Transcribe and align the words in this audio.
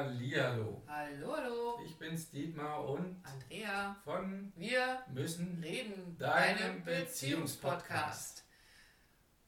Hallihallo. 0.00 0.82
Hallo, 0.88 1.36
hallo. 1.36 1.78
Ich 1.84 1.94
bin's 1.98 2.30
Dietmar 2.30 2.88
und 2.88 3.22
Andrea. 3.22 3.94
von 4.02 4.50
Wir 4.56 5.04
müssen 5.12 5.60
reden. 5.62 6.16
Deinem 6.16 6.82
Beziehungspodcast. 6.82 8.46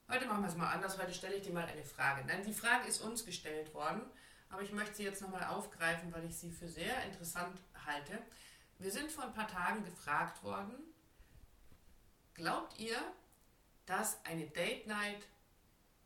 Heute 0.07 0.27
machen 0.27 0.43
wir 0.43 0.49
es 0.49 0.55
mal 0.55 0.71
anders. 0.71 1.01
Heute 1.01 1.11
stelle 1.11 1.37
ich 1.37 1.41
dir 1.41 1.53
mal 1.53 1.65
eine 1.65 1.83
Frage. 1.83 2.23
Nein, 2.27 2.43
die 2.45 2.53
Frage 2.53 2.87
ist 2.87 3.01
uns 3.01 3.25
gestellt 3.25 3.73
worden, 3.73 4.03
aber 4.47 4.61
ich 4.61 4.71
möchte 4.71 4.93
sie 4.93 5.05
jetzt 5.05 5.23
nochmal 5.23 5.43
aufgreifen, 5.45 6.13
weil 6.13 6.25
ich 6.25 6.37
sie 6.37 6.51
für 6.51 6.67
sehr 6.67 7.03
interessant 7.03 7.59
halte. 7.87 8.19
Wir 8.77 8.91
sind 8.91 9.11
vor 9.11 9.23
ein 9.23 9.33
paar 9.33 9.47
Tagen 9.47 9.83
gefragt 9.83 10.43
worden, 10.43 10.75
glaubt 12.35 12.77
ihr, 12.77 12.97
dass 13.87 14.23
eine 14.23 14.45
Date 14.45 14.85
Night 14.85 15.23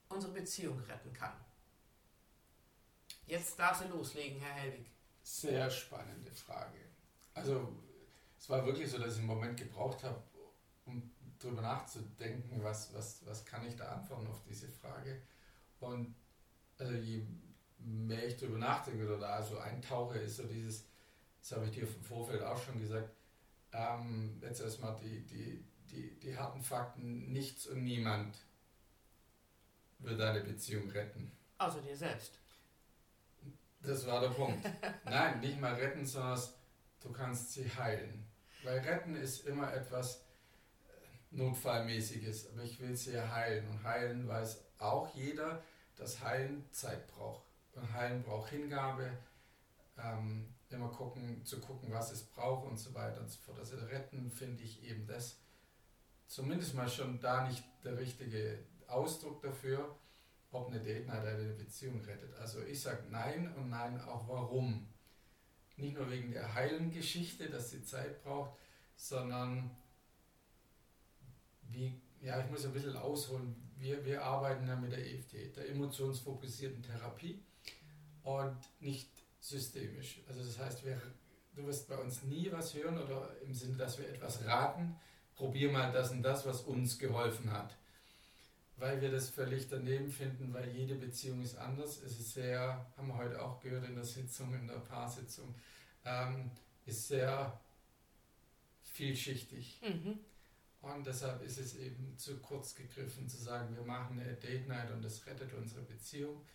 unsere 0.07 0.32
Beziehung 0.32 0.79
retten 0.86 1.11
kann? 1.11 1.34
Jetzt 3.28 3.59
darf 3.59 3.78
sie 3.78 3.88
loslegen, 3.89 4.39
Herr 4.39 4.54
Helwig. 4.54 4.89
Sehr 5.21 5.70
spannende 5.70 6.32
Frage. 6.32 6.78
Also 7.34 7.74
es 8.39 8.50
war 8.50 8.65
wirklich 8.65 8.89
so, 8.89 8.97
dass 8.97 9.14
ich 9.14 9.20
einen 9.20 9.28
Moment 9.28 9.57
gebraucht 9.57 10.04
habe, 10.04 10.24
um 10.86 11.11
darüber 11.37 11.61
nachzudenken, 11.61 12.64
was, 12.64 12.93
was, 12.93 13.25
was 13.25 13.46
kann 13.46 13.68
ich 13.68 13.75
da 13.75 13.89
antworten 13.89 14.28
auf 14.28 14.42
diese 14.50 14.70
Frage. 14.70 15.21
Und 15.82 16.15
also 16.78 16.93
je 16.93 17.24
mehr 17.79 18.28
ich 18.28 18.37
darüber 18.37 18.57
nachdenke 18.57 19.06
oder 19.06 19.20
da 19.20 19.43
so 19.43 19.57
eintauche, 19.59 20.20
ist 20.20 20.37
so 20.37 20.43
dieses, 20.43 20.86
das 21.42 21.51
habe 21.51 21.65
ich 21.65 21.71
dir 21.71 21.84
im 21.84 22.04
Vorfeld 22.04 22.42
auch 22.42 22.62
schon 22.64 22.79
gesagt, 22.79 23.09
ähm, 23.73 24.39
jetzt 24.42 24.62
erstmal 24.62 24.96
die, 24.96 25.25
die, 25.25 25.65
die, 25.92 26.20
die 26.20 26.37
harten 26.37 26.64
Fakten, 26.64 27.32
nichts 27.32 27.68
und 27.68 27.84
niemand 27.84 28.37
wird 30.00 30.20
deine 30.20 30.42
Beziehung 30.42 30.89
retten. 30.89 31.32
Außer 31.57 31.82
dir 31.82 31.98
selbst. 31.98 32.39
Das 33.81 34.05
war 34.05 34.22
der 34.22 34.30
Punkt. 34.30 34.67
Nein, 35.05 35.39
nicht 35.39 35.59
mal 35.59 35.73
retten, 35.73 36.05
sondern 36.05 36.39
du 37.02 37.11
kannst 37.11 37.53
sie 37.53 37.69
heilen. 37.69 38.25
Weil 38.64 38.80
retten 38.80 39.16
ist 39.16 39.47
immer 39.47 39.73
etwas 39.73 40.25
äh, 40.88 41.36
Notfallmäßiges, 41.36 42.52
aber 42.52 42.64
ich 42.64 42.80
will 42.80 42.95
sie 42.95 43.14
ja 43.14 43.31
heilen. 43.31 43.67
Und 43.69 43.84
heilen 43.84 44.28
weiß 44.28 44.64
auch 44.80 45.14
jeder, 45.14 45.64
dass 45.95 46.23
Heilen 46.23 46.66
Zeit 46.72 47.08
braucht. 47.08 47.44
Und 47.73 47.94
Heilen 47.94 48.23
braucht 48.23 48.50
Hingabe, 48.50 49.09
ähm, 49.97 50.53
immer 50.69 50.89
gucken, 50.89 51.45
zu 51.45 51.59
gucken, 51.59 51.91
was 51.91 52.12
es 52.12 52.23
braucht 52.23 52.66
und 52.66 52.78
so 52.78 52.94
weiter 52.94 53.22
und 53.22 53.30
so 53.30 53.39
fort. 53.39 53.59
Also 53.59 53.78
retten 53.78 54.30
finde 54.31 54.64
ich 54.64 54.84
eben 54.84 55.08
das 55.08 55.39
zumindest 56.28 56.75
mal 56.75 56.89
schon 56.89 57.19
da 57.19 57.47
nicht 57.47 57.64
der 57.84 57.97
richtige 57.97 58.59
Ausdruck 58.88 59.41
dafür 59.41 59.95
ob 60.52 60.67
eine 60.67 60.80
Date 60.80 61.08
Night 61.08 61.26
eine 61.26 61.53
Beziehung 61.53 62.02
rettet. 62.02 62.34
Also 62.36 62.62
ich 62.64 62.81
sage 62.81 63.03
nein 63.09 63.53
und 63.56 63.70
nein 63.70 64.00
auch 64.02 64.28
warum. 64.28 64.88
Nicht 65.76 65.95
nur 65.95 66.09
wegen 66.09 66.31
der 66.31 66.53
heilen 66.53 66.92
Geschichte, 66.92 67.50
dass 67.50 67.70
sie 67.70 67.84
Zeit 67.84 68.23
braucht, 68.23 68.58
sondern 68.95 69.70
wie, 71.70 72.02
ja, 72.22 72.44
ich 72.44 72.50
muss 72.50 72.66
ein 72.66 72.73
bisschen 72.73 72.95
ausholen. 72.95 73.56
Wir, 73.78 74.03
wir 74.06 74.23
arbeiten 74.23 74.68
ja 74.68 74.75
mit 74.75 74.92
der 74.92 75.06
EFT, 75.06 75.56
der 75.56 75.70
emotionsfokussierten 75.70 76.81
Therapie 76.81 77.44
und 78.23 78.58
nicht 78.80 79.12
systemisch. 79.40 80.22
Also 80.28 80.44
das 80.44 80.58
heißt, 80.58 80.86
wir, 80.86 81.00
du 81.56 81.68
wirst 81.68 81.88
bei 81.88 81.98
uns 81.98 82.23
nie 82.23 82.52
was 82.52 82.73
hören 82.73 82.98
oder 82.98 83.40
im 83.42 83.53
Sinne, 83.53 83.78
dass 83.78 84.00
wir 84.00 84.09
etwas 84.09 84.44
raten, 84.45 84.95
probier 85.36 85.72
mal 85.72 85.92
das 85.92 86.09
und 86.09 86.23
das, 86.23 86.45
was 86.48 86.62
uns 86.62 86.98
geholfen 86.98 87.52
hat 87.52 87.78
weil 88.78 89.02
wir 89.02 89.11
das 89.11 89.30
völlig 89.30 89.67
daneben 89.67 90.09
finden, 90.09 90.53
weil 90.53 90.70
jede 90.70 90.95
Beziehung 90.95 91.42
ist 91.42 91.58
anders. 91.58 92.02
Es 92.02 92.20
ist 92.20 92.33
sehr, 92.33 92.86
haben 92.95 93.08
wir 93.08 93.17
heute 93.17 93.42
auch 93.42 93.59
gehört 93.59 93.86
in 93.86 93.95
der 93.95 94.03
Sitzung, 94.03 94.53
in 94.53 94.67
der 94.67 94.80
Paarsitzung, 94.80 95.56
ähm, 96.06 96.52
ist 96.86 97.08
sehr 97.08 97.59
vielschichtig. 98.84 99.81
Mhm. 99.81 100.19
Und 100.81 101.06
deshalb 101.08 101.42
ist 101.44 101.58
es 101.58 101.75
eben 101.75 102.18
zu 102.18 102.38
kurz 102.40 102.75
gegriffen 102.75 103.28
zu 103.28 103.38
sagen, 103.38 103.75
wir 103.75 103.84
machen 103.84 104.19
eine 104.19 104.34
Date 104.35 104.68
Night 104.68 104.91
und 104.91 105.03
das 105.03 105.25
rettet 105.25 105.53
unsere 105.53 105.81
Beziehung. 105.81 106.46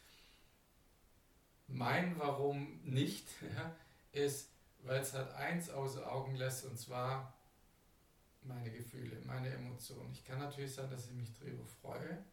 Mein 1.66 2.18
Warum 2.18 2.80
nicht 2.84 3.26
ja, 3.56 3.74
ist, 4.12 4.50
weil 4.84 5.00
es 5.00 5.12
halt 5.12 5.32
eins 5.34 5.70
außer 5.70 6.10
Augen 6.10 6.36
lässt 6.36 6.64
und 6.64 6.78
zwar 6.78 7.34
meine 8.44 8.70
Gefühle, 8.70 9.20
meine 9.24 9.48
Emotionen. 9.50 10.12
Ich 10.12 10.24
kann 10.24 10.38
natürlich 10.38 10.74
sagen, 10.74 10.90
dass 10.90 11.06
ich 11.06 11.12
mich 11.12 11.32
darüber 11.38 11.64
freue, 11.64 12.24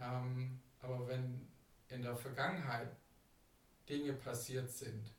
ähm, 0.00 0.60
aber 0.80 1.06
wenn 1.06 1.48
in 1.88 2.02
der 2.02 2.16
Vergangenheit 2.16 2.96
Dinge 3.88 4.14
passiert 4.14 4.70
sind, 4.70 5.14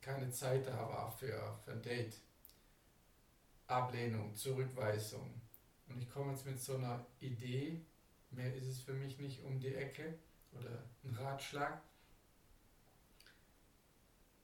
keine 0.00 0.30
Zeit 0.30 0.66
da 0.66 0.76
war 0.88 1.10
für, 1.10 1.58
für 1.64 1.72
ein 1.72 1.82
Date, 1.82 2.20
Ablehnung, 3.66 4.34
Zurückweisung 4.34 5.40
und 5.88 6.00
ich 6.00 6.10
komme 6.10 6.32
jetzt 6.32 6.46
mit 6.46 6.60
so 6.60 6.76
einer 6.76 7.06
Idee, 7.20 7.80
mehr 8.30 8.54
ist 8.54 8.66
es 8.66 8.80
für 8.80 8.92
mich 8.92 9.18
nicht 9.18 9.42
um 9.44 9.58
die 9.58 9.74
Ecke 9.74 10.18
oder 10.52 10.84
ein 11.02 11.14
Ratschlag, 11.14 11.82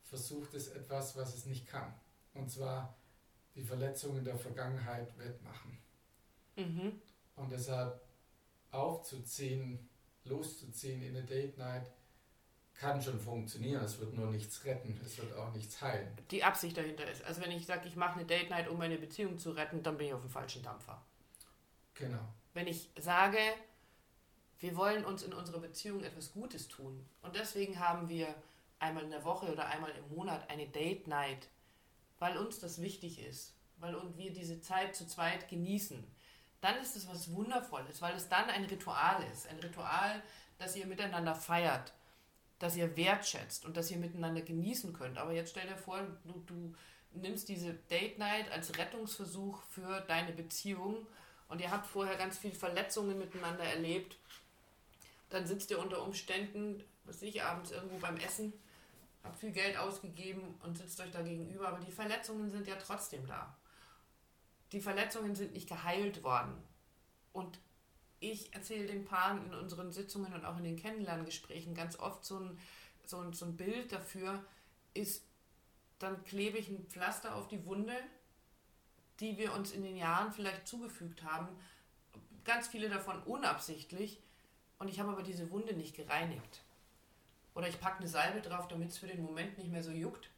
versucht 0.05 0.55
es 0.55 0.69
etwas, 0.69 1.17
was 1.17 1.35
es 1.35 1.47
nicht 1.47 1.67
kann. 1.67 1.95
Und 2.35 2.51
zwar 2.51 2.97
die 3.61 3.67
Verletzungen 3.67 4.25
der 4.25 4.37
Vergangenheit 4.37 5.17
wettmachen. 5.19 5.79
Mhm. 6.57 7.01
Und 7.37 7.53
deshalb 7.53 8.01
aufzuziehen, 8.71 9.89
loszuziehen 10.25 11.03
in 11.03 11.17
eine 11.17 11.27
Date 11.27 11.59
Night 11.59 11.91
kann 12.75 13.03
schon 13.03 13.21
funktionieren. 13.21 13.85
Es 13.85 13.99
wird 14.01 14.15
nur 14.15 14.31
nichts 14.31 14.65
retten, 14.65 14.99
es 15.05 15.19
wird 15.19 15.35
auch 15.37 15.53
nichts 15.53 15.83
heilen. 15.83 16.17
Die 16.31 16.43
Absicht 16.43 16.79
dahinter 16.79 17.11
ist. 17.11 17.23
Also 17.25 17.43
wenn 17.43 17.51
ich 17.51 17.67
sage, 17.67 17.87
ich 17.87 17.97
mache 17.97 18.15
eine 18.15 18.25
Date 18.25 18.49
Night, 18.49 18.69
um 18.69 18.79
meine 18.79 18.97
Beziehung 18.97 19.39
zu 19.39 19.51
retten, 19.51 19.83
dann 19.83 19.99
bin 19.99 20.07
ich 20.07 20.15
auf 20.15 20.23
dem 20.23 20.31
falschen 20.31 20.63
Dampfer. 20.63 21.03
Genau. 21.95 22.27
Wenn 22.55 22.67
ich 22.67 22.89
sage, 22.99 23.39
wir 24.61 24.75
wollen 24.77 25.05
uns 25.05 25.23
in 25.23 25.35
unserer 25.35 25.61
Beziehung 25.61 26.03
etwas 26.03 26.33
Gutes 26.33 26.69
tun 26.69 27.07
und 27.21 27.37
deswegen 27.37 27.79
haben 27.79 28.09
wir 28.09 28.35
einmal 28.79 29.05
in 29.05 29.11
der 29.11 29.25
Woche 29.25 29.53
oder 29.53 29.67
einmal 29.67 29.91
im 29.91 30.17
Monat 30.17 30.49
eine 30.49 30.67
Date 30.67 31.07
Night 31.07 31.49
weil 32.21 32.37
uns 32.37 32.61
das 32.61 32.81
wichtig 32.81 33.19
ist, 33.19 33.55
weil 33.79 33.97
wir 34.17 34.33
diese 34.33 34.61
Zeit 34.61 34.95
zu 34.95 35.07
zweit 35.07 35.49
genießen, 35.49 36.07
dann 36.61 36.77
ist 36.77 36.95
es 36.95 37.09
was 37.09 37.33
Wundervolles, 37.33 38.01
weil 38.03 38.15
es 38.15 38.29
dann 38.29 38.49
ein 38.51 38.65
Ritual 38.67 39.25
ist. 39.33 39.49
Ein 39.49 39.59
Ritual, 39.59 40.23
das 40.59 40.77
ihr 40.77 40.87
miteinander 40.87 41.35
feiert, 41.35 41.95
das 42.59 42.77
ihr 42.77 42.95
wertschätzt 42.97 43.65
und 43.65 43.77
das 43.77 43.91
ihr 43.91 43.97
miteinander 43.97 44.43
genießen 44.43 44.93
könnt. 44.93 45.17
Aber 45.17 45.33
jetzt 45.33 45.51
stell 45.51 45.67
dir 45.67 45.79
vor, 45.79 46.07
du, 46.25 46.43
du 46.47 46.75
nimmst 47.13 47.49
diese 47.49 47.73
Date 47.73 48.19
Night 48.19 48.53
als 48.53 48.77
Rettungsversuch 48.77 49.63
für 49.63 50.03
deine 50.03 50.33
Beziehung 50.33 51.07
und 51.49 51.63
ihr 51.63 51.71
habt 51.71 51.87
vorher 51.87 52.17
ganz 52.17 52.39
viele 52.39 52.55
Verletzungen 52.55 53.19
miteinander 53.19 53.65
erlebt. 53.65 54.19
Dann 55.31 55.47
sitzt 55.47 55.71
ihr 55.71 55.79
unter 55.79 56.03
Umständen, 56.03 56.85
was 57.05 57.23
ich, 57.23 57.43
abends 57.43 57.71
irgendwo 57.71 57.97
beim 57.97 58.19
Essen 58.19 58.53
habt 59.23 59.39
viel 59.39 59.53
Geld 59.53 59.77
ausgegeben 59.77 60.55
und 60.63 60.79
sitzt 60.79 61.01
euch 61.01 61.11
da 61.11 61.23
gegenüber, 61.23 61.69
aber 61.69 61.81
die 61.81 61.93
Verletzungen 61.93 62.51
sind 62.51 62.67
ja 62.67 62.77
trotzdem 62.77 63.27
da. 63.27 63.57
Die 64.73 64.81
Verletzungen 64.81 65.35
sind 65.35 65.53
nicht 65.53 65.69
geheilt 65.69 66.23
worden. 66.23 66.55
Und 67.33 67.59
ich 68.21 68.55
erzähle 68.55 68.87
den 68.87 69.05
Paaren 69.05 69.47
in 69.47 69.55
unseren 69.55 69.93
Sitzungen 69.93 70.33
und 70.33 70.45
auch 70.45 70.59
in 70.59 70.65
den 70.65 70.77
Kennenlerngesprächen 70.77 71.75
ganz 71.75 71.99
oft 71.99 72.25
so 72.25 72.39
ein, 72.39 72.59
so 73.05 73.19
ein, 73.19 73.33
so 73.33 73.47
ein 73.47 73.57
Bild 73.57 73.93
dafür, 73.93 74.45
ist, 74.95 75.25
dann 75.99 76.23
klebe 76.25 76.59
ich 76.59 76.69
ein 76.69 76.87
Pflaster 76.87 77.35
auf 77.35 77.49
die 77.49 77.65
Wunde, 77.65 77.97
die 79.21 79.37
wir 79.39 79.53
uns 79.55 79.73
in 79.73 79.83
den 79.83 79.97
Jahren 79.97 80.33
vielleicht 80.33 80.67
zugefügt 80.67 81.23
haben. 81.23 81.49
Ganz 82.45 82.69
viele 82.69 82.89
davon 82.89 83.23
unabsichtlich. 83.25 84.21
Und 84.79 84.89
ich 84.89 84.99
habe 84.99 85.11
aber 85.13 85.23
diese 85.23 85.51
Wunde 85.51 85.75
nicht 85.75 85.95
gereinigt. 85.95 86.63
Oder 87.61 87.69
ich 87.69 87.79
packe 87.79 87.99
eine 87.99 88.09
Salbe 88.09 88.41
drauf, 88.41 88.69
damit 88.69 88.89
es 88.89 88.97
für 88.97 89.07
den 89.07 89.23
Moment 89.23 89.59
nicht 89.59 89.71
mehr 89.71 89.83
so 89.83 89.91
juckt. 89.91 90.31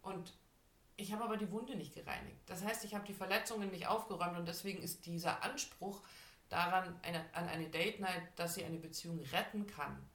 Und 0.00 0.32
ich 0.96 1.12
habe 1.12 1.24
aber 1.24 1.36
die 1.36 1.50
Wunde 1.50 1.74
nicht 1.74 1.92
gereinigt. 1.92 2.38
Das 2.46 2.64
heißt, 2.64 2.84
ich 2.84 2.94
habe 2.94 3.04
die 3.04 3.14
Verletzungen 3.14 3.68
nicht 3.72 3.88
aufgeräumt 3.88 4.38
und 4.38 4.46
deswegen 4.46 4.80
ist 4.80 5.04
dieser 5.04 5.42
Anspruch 5.42 6.00
daran, 6.48 6.96
eine, 7.02 7.24
an 7.34 7.48
eine 7.48 7.68
Date 7.68 7.98
Night, 7.98 8.22
dass 8.36 8.54
sie 8.54 8.64
eine 8.64 8.78
Beziehung 8.78 9.18
retten 9.32 9.66
kann, 9.66 10.08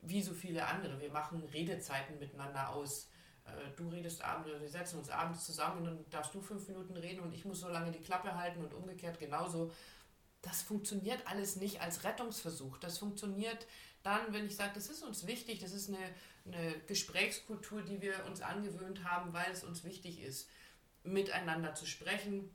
wie 0.00 0.20
so 0.22 0.34
viele 0.34 0.66
andere. 0.66 1.00
Wir 1.00 1.12
machen 1.12 1.40
Redezeiten 1.52 2.18
miteinander 2.18 2.70
aus. 2.70 3.08
Äh, 3.44 3.70
du 3.76 3.90
redest 3.90 4.24
abends, 4.24 4.50
wir 4.60 4.68
setzen 4.68 4.98
uns 4.98 5.08
abends 5.08 5.46
zusammen 5.46 5.78
und 5.78 5.84
dann 5.84 6.10
darfst 6.10 6.34
du 6.34 6.40
fünf 6.40 6.66
Minuten 6.66 6.96
reden 6.96 7.20
und 7.20 7.32
ich 7.32 7.44
muss 7.44 7.60
so 7.60 7.68
lange 7.68 7.92
die 7.92 8.00
Klappe 8.00 8.34
halten 8.34 8.60
und 8.64 8.74
umgekehrt 8.74 9.20
genauso. 9.20 9.70
Das 10.42 10.62
funktioniert 10.62 11.26
alles 11.26 11.56
nicht 11.56 11.80
als 11.80 12.04
Rettungsversuch. 12.04 12.78
Das 12.78 12.98
funktioniert 12.98 13.66
dann, 14.02 14.32
wenn 14.32 14.46
ich 14.46 14.56
sage, 14.56 14.72
das 14.74 14.88
ist 14.88 15.02
uns 15.02 15.26
wichtig, 15.26 15.58
das 15.58 15.72
ist 15.72 15.88
eine, 15.88 15.98
eine 16.46 16.78
Gesprächskultur, 16.86 17.82
die 17.82 18.00
wir 18.00 18.24
uns 18.26 18.40
angewöhnt 18.40 19.04
haben, 19.04 19.32
weil 19.32 19.50
es 19.50 19.62
uns 19.64 19.84
wichtig 19.84 20.22
ist, 20.22 20.48
miteinander 21.02 21.74
zu 21.74 21.86
sprechen, 21.86 22.50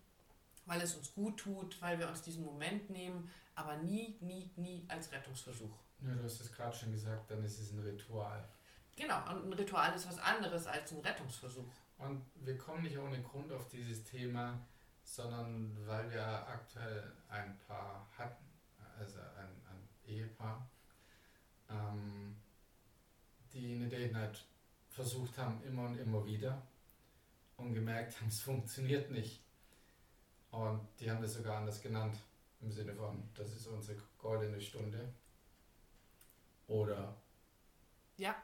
weil 0.65 0.81
es 0.81 0.95
uns 0.95 1.13
gut 1.13 1.37
tut, 1.37 1.79
weil 1.81 1.99
wir 1.99 2.07
uns 2.07 2.21
diesen 2.23 2.43
Moment 2.43 2.89
nehmen, 2.89 3.29
aber 3.53 3.77
nie, 3.77 4.17
nie, 4.21 4.51
nie 4.55 4.85
als 4.87 5.11
Rettungsversuch. 5.11 5.77
Ja, 6.01 6.13
du 6.13 6.23
hast 6.23 6.41
es 6.41 6.51
gerade 6.51 6.75
schon 6.75 6.91
gesagt, 6.91 7.29
dann 7.29 7.43
ist 7.43 7.59
es 7.59 7.71
ein 7.71 7.79
Ritual. 7.79 8.47
Genau, 8.95 9.17
und 9.29 9.45
ein 9.45 9.53
Ritual 9.53 9.93
ist 9.95 10.07
was 10.07 10.19
anderes 10.19 10.67
als 10.67 10.91
ein 10.91 10.99
Rettungsversuch. 10.99 11.71
Und 11.97 12.25
wir 12.35 12.57
kommen 12.57 12.83
nicht 12.83 12.97
ohne 12.97 13.21
Grund 13.21 13.51
auf 13.51 13.67
dieses 13.69 14.03
Thema, 14.03 14.59
sondern 15.05 15.77
weil 15.87 16.11
wir 16.11 16.25
aktuell 16.25 17.13
ein 17.29 17.57
Paar 17.59 18.05
hatten, 18.17 18.43
also 18.99 19.19
ein, 19.19 19.47
ein 19.69 19.87
Ehepaar, 20.05 20.67
ähm, 21.69 22.35
die 23.53 23.75
eine 23.75 23.87
Date 23.87 24.11
Night 24.11 24.43
versucht 24.89 25.37
haben, 25.37 25.61
immer 25.63 25.85
und 25.85 25.97
immer 25.97 26.25
wieder 26.25 26.61
und 27.57 27.73
gemerkt 27.73 28.19
haben, 28.19 28.27
es 28.29 28.41
funktioniert 28.41 29.11
nicht. 29.11 29.41
Und 30.51 30.87
die 30.99 31.09
haben 31.09 31.21
das 31.21 31.33
sogar 31.33 31.57
anders 31.57 31.81
genannt, 31.81 32.17
im 32.61 32.71
Sinne 32.71 32.93
von, 32.93 33.29
das 33.35 33.53
ist 33.53 33.67
unsere 33.67 33.97
goldene 34.17 34.59
Stunde. 34.59 35.13
Oder? 36.67 37.15
Ja. 38.17 38.35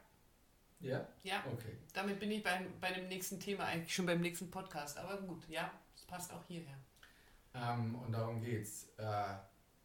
Ja? 0.80 1.08
Ja. 1.24 1.44
Okay. 1.52 1.78
Damit 1.94 2.20
bin 2.20 2.32
ich 2.32 2.44
beim, 2.44 2.80
bei 2.80 2.92
dem 2.92 3.08
nächsten 3.08 3.40
Thema 3.40 3.66
eigentlich 3.66 3.94
schon 3.94 4.06
beim 4.06 4.20
nächsten 4.20 4.52
Podcast. 4.52 4.98
Aber 4.98 5.22
gut, 5.22 5.48
ja, 5.48 5.72
passt 6.12 6.34
auch 6.34 6.46
hierher. 6.46 6.78
Ähm, 7.54 7.96
und 7.96 8.12
darum 8.12 8.42
geht 8.42 8.64
es, 8.64 8.90
äh, 8.98 9.36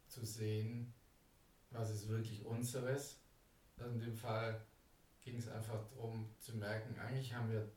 zu 0.07 0.25
sehen, 0.25 0.93
was 1.71 1.89
ist 1.89 2.09
wirklich 2.09 2.45
unseres. 2.45 3.19
Also 3.77 3.91
in 3.91 3.99
dem 3.99 4.15
Fall 4.15 4.61
ging 5.21 5.37
es 5.37 5.47
einfach 5.47 5.79
darum 5.89 6.29
zu 6.39 6.55
merken, 6.57 6.99
eigentlich 6.99 7.33
haben 7.33 7.51
wir 7.51 7.69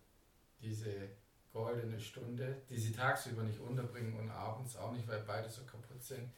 diese 0.60 1.10
goldene 1.52 1.98
Stunde, 1.98 2.62
die 2.68 2.78
sie 2.78 2.92
tagsüber 2.92 3.42
nicht 3.42 3.60
unterbringen 3.60 4.18
und 4.18 4.30
abends 4.30 4.76
auch 4.76 4.92
nicht, 4.92 5.06
weil 5.08 5.22
beide 5.22 5.48
so 5.48 5.64
kaputt 5.64 6.02
sind, 6.02 6.30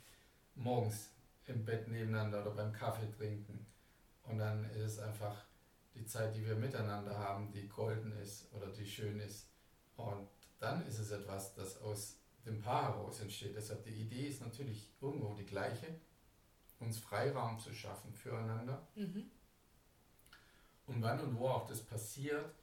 morgens 0.54 1.10
im 1.46 1.64
Bett 1.64 1.88
nebeneinander 1.88 2.42
oder 2.42 2.52
beim 2.52 2.72
Kaffee 2.72 3.10
trinken. 3.10 3.66
Und 4.24 4.38
dann 4.38 4.64
ist 4.70 4.82
es 4.82 4.98
einfach 4.98 5.44
die 5.94 6.06
Zeit, 6.06 6.34
die 6.36 6.46
wir 6.46 6.54
miteinander 6.56 7.18
haben, 7.18 7.50
die 7.52 7.68
golden 7.68 8.12
ist 8.12 8.52
oder 8.54 8.68
die 8.68 8.86
schön 8.86 9.20
ist. 9.20 9.48
Und 9.96 10.28
dann 10.62 10.86
ist 10.86 10.98
es 10.98 11.10
etwas, 11.10 11.54
das 11.54 11.80
aus 11.82 12.18
dem 12.46 12.60
Paar 12.60 12.84
heraus 12.84 13.20
entsteht. 13.20 13.56
Deshalb 13.56 13.84
die 13.84 13.90
Idee 13.90 14.28
ist 14.28 14.40
natürlich 14.40 14.90
irgendwo 15.00 15.34
die 15.34 15.46
gleiche, 15.46 15.86
uns 16.78 16.98
Freiraum 16.98 17.58
zu 17.58 17.72
schaffen 17.72 18.12
füreinander. 18.12 18.86
Mhm. 18.94 19.30
Und 20.86 21.02
wann 21.02 21.20
und 21.20 21.38
wo 21.38 21.48
auch 21.48 21.66
das 21.68 21.80
passiert, 21.80 22.54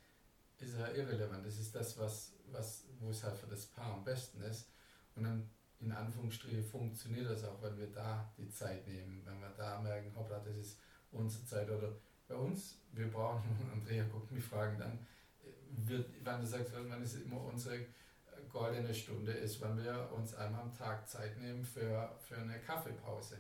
ist 0.60 0.78
ja 0.78 0.90
irrelevant. 0.90 1.46
Das 1.46 1.58
ist 1.58 1.74
das, 1.74 1.98
was, 1.98 2.34
was, 2.52 2.86
wo 3.00 3.10
es 3.10 3.24
halt 3.24 3.38
für 3.38 3.48
das 3.48 3.66
Paar 3.66 3.94
am 3.94 4.04
besten 4.04 4.42
ist. 4.42 4.70
Und 5.16 5.24
dann 5.24 5.50
in 5.80 5.92
Anführungsstrichen 5.92 6.64
funktioniert 6.64 7.30
das 7.30 7.46
auch, 7.46 7.62
wenn 7.62 7.78
wir 7.78 7.88
da 7.88 8.30
die 8.38 8.50
Zeit 8.50 8.86
nehmen, 8.88 9.22
wenn 9.26 9.40
wir 9.40 9.50
da 9.58 9.80
merken, 9.80 10.14
hoppla, 10.16 10.40
das 10.40 10.58
ist 10.58 10.80
unsere 11.12 11.46
Zeit. 11.46 11.70
Oder 11.70 11.94
bei 12.28 12.36
uns, 12.36 12.78
wir 12.92 13.10
brauchen, 13.10 13.50
Andrea 13.74 14.04
guckt 14.06 14.32
mich 14.32 14.44
fragen 14.44 14.78
dann, 14.78 15.00
wird, 15.70 16.10
wenn 16.24 16.42
du 16.42 16.48
sagst, 16.48 16.74
wenn 16.74 17.02
es 17.02 17.16
immer 17.16 17.42
unsere 17.42 17.86
goldene 18.50 18.94
Stunde 18.94 19.32
ist, 19.32 19.62
wenn 19.62 19.78
wir 19.78 20.12
uns 20.12 20.34
einmal 20.34 20.62
am 20.62 20.74
Tag 20.74 21.08
Zeit 21.08 21.38
nehmen 21.38 21.64
für, 21.64 22.16
für 22.20 22.38
eine 22.38 22.60
Kaffeepause. 22.60 23.38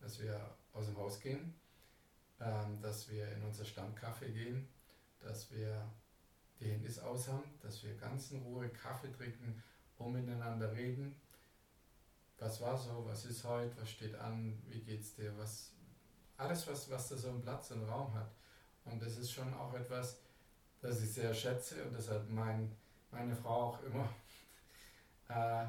Dass 0.00 0.20
wir 0.20 0.56
aus 0.72 0.86
dem 0.86 0.96
Haus 0.96 1.20
gehen, 1.20 1.54
ähm, 2.40 2.80
dass 2.80 3.08
wir 3.08 3.30
in 3.32 3.42
unser 3.42 3.64
Stammkaffee 3.64 4.32
gehen, 4.32 4.68
dass 5.20 5.50
wir 5.52 5.88
die 6.58 6.70
Handys 6.70 6.98
aus 6.98 7.28
haben, 7.28 7.44
dass 7.60 7.82
wir 7.84 7.94
ganz 7.96 8.32
in 8.32 8.42
Ruhe 8.42 8.68
Kaffee 8.68 9.12
trinken 9.12 9.62
und 9.98 10.12
miteinander 10.12 10.72
reden. 10.72 11.14
Was 12.38 12.60
war 12.60 12.76
so, 12.76 13.04
was 13.06 13.24
ist 13.24 13.44
heute, 13.44 13.80
was 13.80 13.90
steht 13.90 14.16
an, 14.16 14.60
wie 14.68 14.80
geht's 14.80 15.14
dir, 15.14 15.36
was 15.38 15.72
alles, 16.36 16.66
was, 16.66 16.90
was 16.90 17.08
da 17.08 17.16
so 17.16 17.28
einen 17.28 17.42
Platz 17.42 17.70
und 17.70 17.84
Raum 17.84 18.12
hat. 18.14 18.32
Und 18.84 19.00
das 19.00 19.16
ist 19.16 19.30
schon 19.30 19.54
auch 19.54 19.72
etwas, 19.74 20.18
das 20.82 21.02
ich 21.02 21.12
sehr 21.12 21.32
schätze 21.32 21.82
und 21.84 21.94
deshalb 21.96 22.28
mein, 22.28 22.70
meine 23.10 23.34
Frau 23.34 23.68
auch 23.68 23.82
immer 23.84 24.08
äh, 25.28 25.64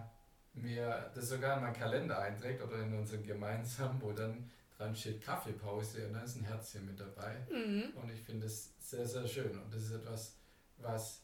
mir 0.53 1.11
das 1.15 1.29
sogar 1.29 1.57
in 1.57 1.63
meinen 1.63 1.75
Kalender 1.75 2.19
einträgt 2.19 2.61
oder 2.61 2.81
in 2.81 2.93
unseren 2.93 3.23
gemeinsamen, 3.23 4.01
wo 4.01 4.11
dann 4.11 4.51
dran 4.77 4.95
steht 4.95 5.23
Kaffeepause 5.23 6.07
und 6.07 6.13
da 6.13 6.21
ist 6.21 6.35
ein 6.35 6.43
Herzchen 6.43 6.85
mit 6.85 6.99
dabei. 6.99 7.45
Mhm. 7.49 7.93
Und 7.95 8.11
ich 8.11 8.21
finde 8.21 8.47
es 8.47 8.73
sehr, 8.79 9.05
sehr 9.05 9.27
schön. 9.27 9.57
Und 9.57 9.73
das 9.73 9.83
ist 9.83 9.91
etwas, 9.93 10.35
was 10.77 11.21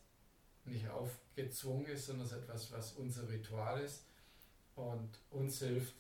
nicht 0.65 0.87
aufgezwungen 0.87 1.87
ist, 1.87 2.05
sondern 2.05 2.25
es 2.25 2.31
ist 2.31 2.37
etwas, 2.39 2.71
was 2.71 2.93
unser 2.93 3.27
Ritual 3.27 3.81
ist 3.81 4.05
und 4.75 5.19
uns 5.31 5.59
hilft, 5.59 5.95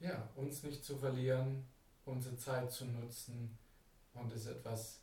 ja, 0.00 0.28
uns 0.36 0.62
nicht 0.62 0.84
zu 0.84 0.96
verlieren, 0.96 1.66
unsere 2.04 2.36
Zeit 2.36 2.70
zu 2.70 2.86
nutzen 2.86 3.58
und 4.14 4.32
es 4.32 4.42
ist 4.42 4.52
etwas, 4.52 5.00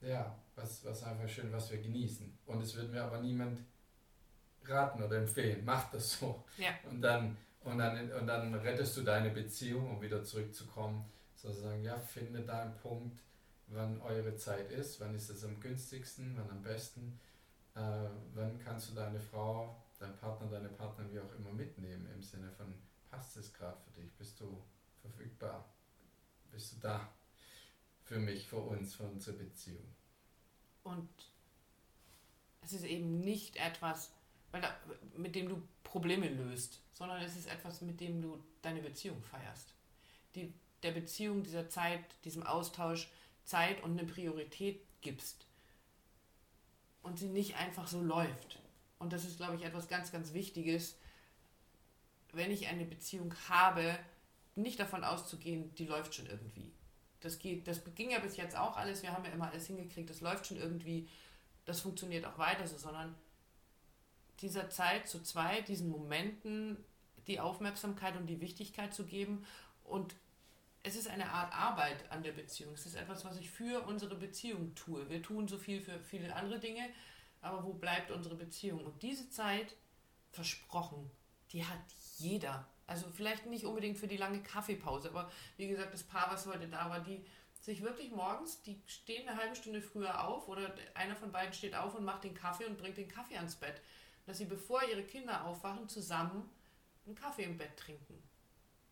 ja, 0.00 0.34
was, 0.54 0.84
was 0.84 1.02
einfach 1.04 1.28
schön, 1.28 1.52
was 1.52 1.70
wir 1.70 1.78
genießen. 1.78 2.38
Und 2.46 2.62
es 2.62 2.76
wird 2.76 2.90
mir 2.90 3.02
aber 3.02 3.20
niemand 3.20 3.60
raten 4.64 5.02
oder 5.02 5.18
empfehlen, 5.18 5.64
mach 5.64 5.90
das 5.90 6.18
so. 6.18 6.44
Ja. 6.56 6.70
Und 6.90 7.00
dann, 7.00 7.36
und 7.60 7.78
dann, 7.78 8.12
und 8.12 8.26
dann 8.26 8.54
rettest 8.54 8.96
du 8.96 9.02
deine 9.02 9.30
Beziehung, 9.30 9.90
um 9.90 10.00
wieder 10.00 10.22
zurückzukommen. 10.24 11.04
Sozusagen, 11.34 11.82
ja, 11.82 11.98
finde 11.98 12.40
deinen 12.40 12.76
Punkt, 12.76 13.20
wann 13.68 14.00
eure 14.02 14.34
Zeit 14.36 14.70
ist, 14.72 15.00
wann 15.00 15.14
ist 15.14 15.30
es 15.30 15.44
am 15.44 15.60
günstigsten, 15.60 16.36
wann 16.36 16.50
am 16.50 16.62
besten, 16.62 17.18
äh, 17.74 18.08
wann 18.34 18.58
kannst 18.58 18.90
du 18.90 18.94
deine 18.94 19.20
Frau, 19.20 19.76
deinen 19.98 20.16
Partner, 20.16 20.48
deine 20.48 20.68
Partnerin 20.68 21.12
wie 21.12 21.20
auch 21.20 21.34
immer 21.38 21.52
mitnehmen, 21.52 22.08
im 22.12 22.22
Sinne 22.22 22.50
von, 22.50 22.74
passt 23.10 23.36
es 23.36 23.52
gerade 23.52 23.76
für 23.84 24.00
dich, 24.00 24.10
bist 24.14 24.40
du 24.40 24.62
verfügbar, 25.00 25.64
bist 26.50 26.72
du 26.72 26.80
da 26.80 27.08
für 28.08 28.18
mich, 28.18 28.48
für 28.48 28.56
uns, 28.56 28.94
für 28.94 29.02
unsere 29.02 29.36
Beziehung. 29.36 29.84
Und 30.82 31.08
es 32.62 32.72
ist 32.72 32.84
eben 32.84 33.20
nicht 33.20 33.56
etwas, 33.56 34.10
mit 35.14 35.34
dem 35.34 35.50
du 35.50 35.62
Probleme 35.84 36.28
löst, 36.28 36.80
sondern 36.94 37.20
es 37.20 37.36
ist 37.36 37.48
etwas, 37.48 37.82
mit 37.82 38.00
dem 38.00 38.22
du 38.22 38.42
deine 38.62 38.80
Beziehung 38.80 39.22
feierst. 39.22 39.74
Die, 40.34 40.54
der 40.82 40.92
Beziehung, 40.92 41.42
dieser 41.42 41.68
Zeit, 41.68 42.02
diesem 42.24 42.42
Austausch 42.44 43.10
Zeit 43.44 43.82
und 43.82 43.98
eine 43.98 44.08
Priorität 44.08 44.80
gibst. 45.02 45.46
Und 47.02 47.18
sie 47.18 47.28
nicht 47.28 47.56
einfach 47.56 47.88
so 47.88 48.02
läuft. 48.02 48.58
Und 48.98 49.12
das 49.12 49.24
ist, 49.26 49.36
glaube 49.36 49.56
ich, 49.56 49.64
etwas 49.64 49.86
ganz, 49.86 50.10
ganz 50.10 50.32
Wichtiges, 50.32 50.96
wenn 52.32 52.50
ich 52.50 52.68
eine 52.68 52.84
Beziehung 52.86 53.34
habe, 53.50 53.98
nicht 54.54 54.80
davon 54.80 55.04
auszugehen, 55.04 55.74
die 55.74 55.86
läuft 55.86 56.14
schon 56.14 56.26
irgendwie. 56.26 56.72
Das, 57.20 57.38
geht, 57.38 57.66
das 57.66 57.82
ging 57.94 58.10
ja 58.10 58.20
bis 58.20 58.36
jetzt 58.36 58.56
auch 58.56 58.76
alles, 58.76 59.02
wir 59.02 59.12
haben 59.12 59.24
ja 59.24 59.32
immer 59.32 59.50
alles 59.50 59.66
hingekriegt, 59.66 60.08
das 60.08 60.20
läuft 60.20 60.46
schon 60.46 60.56
irgendwie, 60.56 61.08
das 61.64 61.80
funktioniert 61.80 62.24
auch 62.24 62.38
weiter 62.38 62.66
so, 62.66 62.76
sondern 62.76 63.14
dieser 64.40 64.70
Zeit 64.70 65.08
zu 65.08 65.22
zweit, 65.22 65.68
diesen 65.68 65.90
Momenten 65.90 66.76
die 67.28 67.40
Aufmerksamkeit 67.40 68.16
und 68.16 68.26
die 68.26 68.40
Wichtigkeit 68.40 68.92
zu 68.92 69.04
geben. 69.04 69.44
Und 69.84 70.14
es 70.82 70.96
ist 70.96 71.08
eine 71.08 71.30
Art 71.30 71.52
Arbeit 71.54 72.10
an 72.10 72.22
der 72.22 72.32
Beziehung. 72.32 72.74
Es 72.74 72.86
ist 72.86 72.94
etwas, 72.94 73.24
was 73.24 73.38
ich 73.38 73.50
für 73.50 73.86
unsere 73.86 74.16
Beziehung 74.16 74.74
tue. 74.74 75.08
Wir 75.08 75.22
tun 75.22 75.46
so 75.46 75.58
viel 75.58 75.80
für 75.80 76.00
viele 76.00 76.34
andere 76.34 76.58
Dinge, 76.58 76.88
aber 77.42 77.64
wo 77.64 77.74
bleibt 77.74 78.10
unsere 78.10 78.34
Beziehung? 78.34 78.84
Und 78.84 79.02
diese 79.02 79.28
Zeit, 79.30 79.76
versprochen, 80.32 81.10
die 81.52 81.64
hat 81.64 81.78
jeder. 82.18 82.66
Also 82.88 83.06
vielleicht 83.14 83.46
nicht 83.46 83.64
unbedingt 83.64 83.98
für 83.98 84.08
die 84.08 84.16
lange 84.16 84.42
Kaffeepause, 84.42 85.10
aber 85.10 85.30
wie 85.56 85.68
gesagt, 85.68 85.94
das 85.94 86.02
Paar, 86.02 86.28
was 86.32 86.46
heute 86.46 86.66
da 86.66 86.90
war, 86.90 87.00
die 87.00 87.24
sich 87.60 87.82
wirklich 87.82 88.10
morgens, 88.10 88.62
die 88.62 88.82
stehen 88.86 89.28
eine 89.28 89.38
halbe 89.38 89.54
Stunde 89.54 89.80
früher 89.80 90.26
auf 90.26 90.48
oder 90.48 90.74
einer 90.94 91.14
von 91.14 91.30
beiden 91.30 91.52
steht 91.52 91.76
auf 91.76 91.94
und 91.94 92.04
macht 92.04 92.24
den 92.24 92.34
Kaffee 92.34 92.64
und 92.64 92.78
bringt 92.78 92.96
den 92.96 93.08
Kaffee 93.08 93.36
ans 93.36 93.54
Bett 93.54 93.80
dass 94.28 94.38
sie, 94.38 94.44
bevor 94.44 94.84
ihre 94.84 95.02
Kinder 95.02 95.46
aufwachen, 95.46 95.88
zusammen 95.88 96.48
einen 97.06 97.14
Kaffee 97.14 97.44
im 97.44 97.56
Bett 97.56 97.74
trinken. 97.78 98.22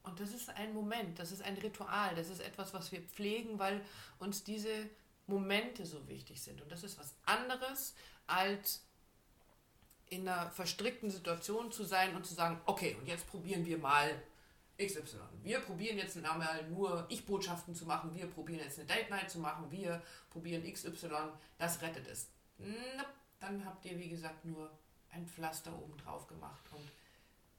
Und 0.03 0.19
das 0.19 0.33
ist 0.33 0.49
ein 0.49 0.73
Moment, 0.73 1.19
das 1.19 1.31
ist 1.31 1.43
ein 1.43 1.59
Ritual, 1.59 2.15
das 2.15 2.31
ist 2.31 2.41
etwas, 2.41 2.73
was 2.73 2.91
wir 2.91 3.03
pflegen, 3.03 3.59
weil 3.59 3.85
uns 4.19 4.45
diese 4.45 4.89
Momente 5.27 5.85
so 5.85 6.09
wichtig 6.09 6.43
sind. 6.43 6.63
Und 6.63 6.73
das 6.73 6.85
ist 6.85 6.99
was 6.99 7.15
anderes, 7.27 7.95
als 8.27 8.87
in 10.09 10.29
einer 10.29 10.51
verstrickten 10.51 11.11
Situation 11.11 11.73
zu 11.73 11.85
sein 11.85 12.15
und 12.15 12.25
zu 12.25 12.35
sagen, 12.35 12.61
okay, 12.67 12.97
und 12.99 13.07
jetzt 13.07 13.27
probieren 13.29 13.65
wir 13.65 13.79
mal 13.79 14.23
XY. 14.79 15.19
Wir 15.43 15.61
probieren 15.61 15.99
jetzt 15.99 16.17
einmal 16.17 16.69
nur 16.69 17.07
Ich-Botschaften 17.09 17.75
zu 17.75 17.87
machen, 17.87 18.15
wir 18.15 18.27
probieren 18.27 18.61
jetzt 18.61 18.79
eine 18.79 18.87
Date 18.87 19.11
Night 19.11 19.31
zu 19.31 19.39
machen, 19.39 19.71
wir 19.71 20.03
probieren 20.31 20.71
XY, 20.71 21.09
das 21.59 21.81
rettet 21.83 22.07
es. 22.07 22.29
Dann 23.41 23.65
habt 23.65 23.85
ihr, 23.85 23.99
wie 23.99 24.09
gesagt, 24.09 24.45
nur 24.45 24.71
ein 25.11 25.27
Pflaster 25.27 25.77
oben 25.77 25.97
drauf 25.97 26.27
gemacht 26.27 26.65
und 26.73 26.91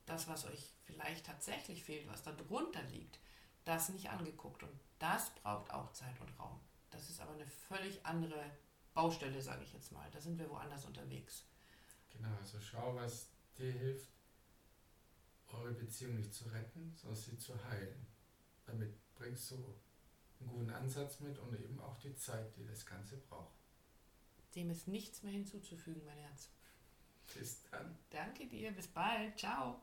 das, 0.05 0.27
was 0.27 0.45
euch 0.45 0.71
vielleicht 0.85 1.25
tatsächlich 1.25 1.83
fehlt, 1.83 2.07
was 2.07 2.23
da 2.23 2.31
drunter 2.31 2.81
liegt, 2.83 3.19
das 3.65 3.89
nicht 3.89 4.09
angeguckt. 4.09 4.63
Und 4.63 4.79
das 4.99 5.31
braucht 5.31 5.71
auch 5.71 5.91
Zeit 5.91 6.19
und 6.21 6.39
Raum. 6.39 6.59
Das 6.91 7.09
ist 7.09 7.19
aber 7.19 7.33
eine 7.33 7.45
völlig 7.45 8.05
andere 8.05 8.39
Baustelle, 8.93 9.41
sage 9.41 9.63
ich 9.63 9.73
jetzt 9.73 9.91
mal. 9.91 10.07
Da 10.11 10.21
sind 10.21 10.39
wir 10.39 10.49
woanders 10.49 10.85
unterwegs. 10.85 11.43
Schau, 12.77 12.95
was 12.95 13.29
dir 13.57 13.71
hilft, 13.71 14.11
eure 15.47 15.73
Beziehung 15.73 16.15
nicht 16.15 16.31
zu 16.31 16.45
retten, 16.49 16.93
sondern 16.95 17.19
sie 17.19 17.37
zu 17.37 17.53
heilen. 17.69 18.05
Damit 18.67 18.93
bringst 19.15 19.49
du 19.49 19.55
einen 20.39 20.49
guten 20.49 20.69
Ansatz 20.69 21.19
mit 21.19 21.39
und 21.39 21.59
eben 21.59 21.79
auch 21.79 21.97
die 21.97 22.15
Zeit, 22.15 22.55
die 22.55 22.65
das 22.65 22.85
Ganze 22.85 23.17
braucht. 23.17 23.55
Dem 24.53 24.69
ist 24.69 24.87
nichts 24.87 25.23
mehr 25.23 25.33
hinzuzufügen, 25.33 26.05
mein 26.05 26.19
Herz. 26.19 26.49
Bis 27.33 27.63
dann. 27.71 27.97
Danke 28.11 28.45
dir, 28.45 28.71
bis 28.71 28.87
bald. 28.87 29.39
Ciao. 29.39 29.81